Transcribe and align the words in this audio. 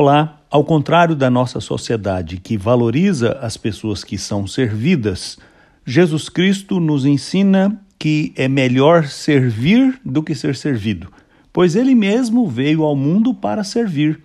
Olá, 0.00 0.42
ao 0.48 0.62
contrário 0.62 1.16
da 1.16 1.28
nossa 1.28 1.58
sociedade 1.58 2.36
que 2.36 2.56
valoriza 2.56 3.36
as 3.42 3.56
pessoas 3.56 4.04
que 4.04 4.16
são 4.16 4.46
servidas, 4.46 5.36
Jesus 5.84 6.28
Cristo 6.28 6.78
nos 6.78 7.04
ensina 7.04 7.76
que 7.98 8.32
é 8.36 8.46
melhor 8.46 9.08
servir 9.08 10.00
do 10.04 10.22
que 10.22 10.36
ser 10.36 10.54
servido, 10.54 11.08
pois 11.52 11.74
ele 11.74 11.96
mesmo 11.96 12.46
veio 12.46 12.84
ao 12.84 12.94
mundo 12.94 13.34
para 13.34 13.64
servir. 13.64 14.20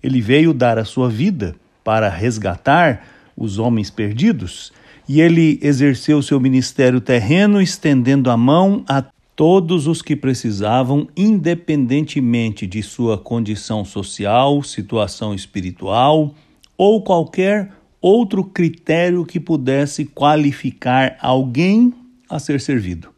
Ele 0.00 0.20
veio 0.20 0.54
dar 0.54 0.78
a 0.78 0.84
sua 0.84 1.10
vida 1.10 1.56
para 1.82 2.08
resgatar 2.08 3.04
os 3.36 3.58
homens 3.58 3.90
perdidos 3.90 4.72
e 5.08 5.20
ele 5.20 5.58
exerceu 5.60 6.22
seu 6.22 6.38
ministério 6.38 7.00
terreno 7.00 7.60
estendendo 7.60 8.30
a 8.30 8.36
mão 8.36 8.84
a 8.86 9.02
todos 9.36 9.86
os 9.86 10.00
que 10.00 10.16
precisavam, 10.16 11.06
independentemente 11.14 12.66
de 12.66 12.82
sua 12.82 13.18
condição 13.18 13.84
social, 13.84 14.62
situação 14.62 15.34
espiritual 15.34 16.34
ou 16.76 17.02
qualquer 17.02 17.70
outro 18.00 18.42
critério 18.42 19.26
que 19.26 19.38
pudesse 19.38 20.06
qualificar 20.06 21.18
alguém 21.20 21.92
a 22.28 22.38
ser 22.38 22.60
servido. 22.60 23.10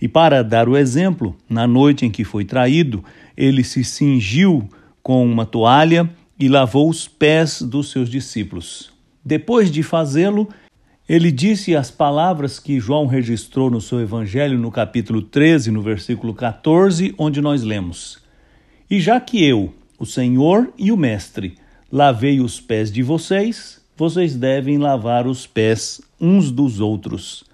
E 0.00 0.06
para 0.06 0.44
dar 0.44 0.68
o 0.68 0.76
exemplo, 0.76 1.34
na 1.48 1.66
noite 1.66 2.04
em 2.04 2.10
que 2.10 2.22
foi 2.22 2.44
traído, 2.44 3.02
ele 3.34 3.64
se 3.64 3.82
cingiu 3.82 4.68
com 5.02 5.24
uma 5.24 5.46
toalha 5.46 6.10
e 6.38 6.48
lavou 6.48 6.90
os 6.90 7.08
pés 7.08 7.62
dos 7.62 7.90
seus 7.90 8.10
discípulos. 8.10 8.92
Depois 9.24 9.70
de 9.70 9.82
fazê-lo, 9.82 10.48
ele 11.08 11.30
disse 11.30 11.76
as 11.76 11.88
palavras 11.88 12.58
que 12.58 12.80
João 12.80 13.06
registrou 13.06 13.70
no 13.70 13.80
seu 13.80 14.00
evangelho 14.00 14.58
no 14.58 14.72
capítulo 14.72 15.22
13, 15.22 15.70
no 15.70 15.80
versículo 15.80 16.34
14, 16.34 17.14
onde 17.16 17.40
nós 17.40 17.62
lemos: 17.62 18.18
E 18.90 19.00
já 19.00 19.20
que 19.20 19.44
eu, 19.44 19.72
o 20.00 20.04
Senhor 20.04 20.72
e 20.76 20.90
o 20.90 20.96
Mestre, 20.96 21.54
lavei 21.92 22.40
os 22.40 22.60
pés 22.60 22.90
de 22.90 23.04
vocês, 23.04 23.80
vocês 23.96 24.34
devem 24.34 24.78
lavar 24.78 25.28
os 25.28 25.46
pés 25.46 26.00
uns 26.20 26.50
dos 26.50 26.80
outros. 26.80 27.44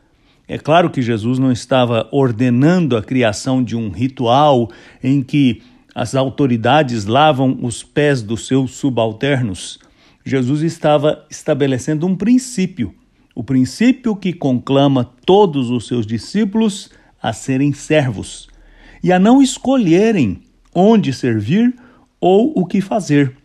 É 0.48 0.56
claro 0.56 0.88
que 0.88 1.02
Jesus 1.02 1.38
não 1.38 1.52
estava 1.52 2.08
ordenando 2.10 2.96
a 2.96 3.02
criação 3.02 3.62
de 3.62 3.76
um 3.76 3.90
ritual 3.90 4.70
em 5.04 5.22
que 5.22 5.62
as 5.94 6.14
autoridades 6.14 7.04
lavam 7.04 7.58
os 7.60 7.82
pés 7.82 8.22
dos 8.22 8.46
seus 8.46 8.72
subalternos. 8.72 9.78
Jesus 10.24 10.62
estava 10.62 11.26
estabelecendo 11.30 12.06
um 12.06 12.16
princípio 12.16 12.94
o 13.34 13.42
princípio 13.42 14.14
que 14.14 14.32
conclama 14.32 15.04
todos 15.24 15.70
os 15.70 15.86
seus 15.86 16.06
discípulos 16.06 16.90
a 17.22 17.32
serem 17.32 17.72
servos 17.72 18.48
e 19.02 19.12
a 19.12 19.18
não 19.18 19.42
escolherem 19.42 20.42
onde 20.74 21.12
servir 21.12 21.74
ou 22.20 22.52
o 22.56 22.64
que 22.66 22.80
fazer, 22.80 23.36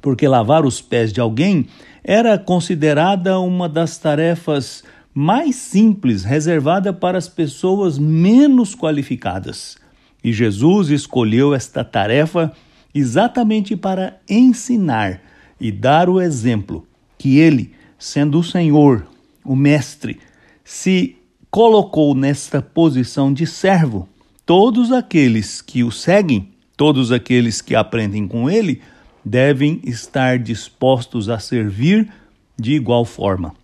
porque 0.00 0.26
lavar 0.26 0.64
os 0.64 0.80
pés 0.80 1.12
de 1.12 1.20
alguém 1.20 1.66
era 2.02 2.38
considerada 2.38 3.38
uma 3.38 3.68
das 3.68 3.98
tarefas 3.98 4.82
mais 5.14 5.56
simples 5.56 6.24
reservada 6.24 6.92
para 6.92 7.18
as 7.18 7.28
pessoas 7.28 7.98
menos 7.98 8.74
qualificadas. 8.74 9.76
E 10.22 10.32
Jesus 10.32 10.90
escolheu 10.90 11.54
esta 11.54 11.84
tarefa 11.84 12.52
exatamente 12.94 13.76
para 13.76 14.18
ensinar 14.28 15.20
e 15.60 15.70
dar 15.70 16.08
o 16.08 16.20
exemplo 16.20 16.86
que 17.16 17.38
ele, 17.38 17.72
sendo 17.98 18.38
o 18.38 18.44
Senhor, 18.44 19.06
o 19.48 19.56
Mestre, 19.56 20.20
se 20.62 21.16
colocou 21.50 22.14
nesta 22.14 22.60
posição 22.60 23.32
de 23.32 23.46
servo. 23.46 24.06
Todos 24.44 24.92
aqueles 24.92 25.62
que 25.62 25.82
o 25.82 25.90
seguem, 25.90 26.50
todos 26.76 27.10
aqueles 27.10 27.62
que 27.62 27.74
aprendem 27.74 28.28
com 28.28 28.50
ele, 28.50 28.82
devem 29.24 29.80
estar 29.84 30.38
dispostos 30.38 31.30
a 31.30 31.38
servir 31.38 32.12
de 32.58 32.74
igual 32.74 33.06
forma. 33.06 33.54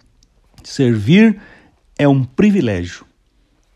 Servir 0.62 1.38
é 1.98 2.08
um 2.08 2.24
privilégio. 2.24 3.04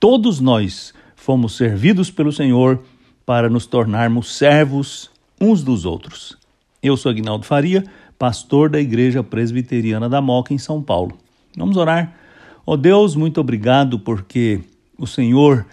Todos 0.00 0.40
nós 0.40 0.94
fomos 1.14 1.58
servidos 1.58 2.10
pelo 2.10 2.32
Senhor 2.32 2.82
para 3.26 3.50
nos 3.50 3.66
tornarmos 3.66 4.34
servos 4.34 5.10
uns 5.38 5.62
dos 5.62 5.84
outros. 5.84 6.38
Eu 6.82 6.96
sou 6.96 7.10
Agnaldo 7.10 7.44
Faria, 7.44 7.84
pastor 8.18 8.70
da 8.70 8.80
Igreja 8.80 9.22
Presbiteriana 9.22 10.08
da 10.08 10.22
Moca, 10.22 10.54
em 10.54 10.58
São 10.58 10.82
Paulo. 10.82 11.18
Vamos 11.58 11.76
orar. 11.76 12.14
Ó 12.64 12.74
oh 12.74 12.76
Deus, 12.76 13.16
muito 13.16 13.40
obrigado 13.40 13.98
porque 13.98 14.60
o 14.96 15.06
Senhor 15.06 15.66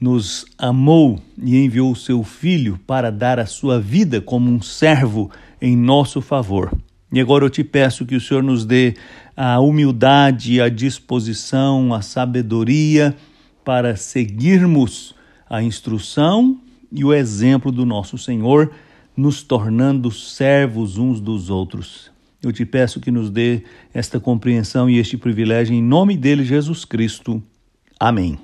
nos 0.00 0.44
amou 0.58 1.18
e 1.42 1.56
enviou 1.56 1.90
o 1.90 1.96
seu 1.96 2.22
Filho 2.22 2.78
para 2.86 3.10
dar 3.10 3.38
a 3.40 3.46
sua 3.46 3.80
vida 3.80 4.20
como 4.20 4.50
um 4.50 4.60
servo 4.60 5.30
em 5.60 5.76
nosso 5.76 6.20
favor. 6.20 6.70
E 7.12 7.20
agora 7.20 7.44
eu 7.44 7.50
te 7.50 7.64
peço 7.64 8.04
que 8.04 8.14
o 8.14 8.20
Senhor 8.20 8.42
nos 8.42 8.64
dê 8.64 8.94
a 9.36 9.60
humildade, 9.60 10.60
a 10.60 10.68
disposição, 10.68 11.94
a 11.94 12.02
sabedoria 12.02 13.16
para 13.64 13.96
seguirmos 13.96 15.14
a 15.48 15.62
instrução 15.62 16.60
e 16.92 17.04
o 17.04 17.12
exemplo 17.12 17.72
do 17.72 17.86
nosso 17.86 18.18
Senhor, 18.18 18.70
nos 19.16 19.42
tornando 19.42 20.10
servos 20.10 20.98
uns 20.98 21.20
dos 21.20 21.50
outros. 21.50 22.13
Eu 22.44 22.52
te 22.52 22.64
peço 22.64 23.00
que 23.00 23.10
nos 23.10 23.30
dê 23.30 23.62
esta 23.92 24.20
compreensão 24.20 24.88
e 24.88 24.98
este 24.98 25.16
privilégio 25.16 25.74
em 25.74 25.82
nome 25.82 26.16
dele, 26.16 26.44
Jesus 26.44 26.84
Cristo. 26.84 27.42
Amém. 27.98 28.38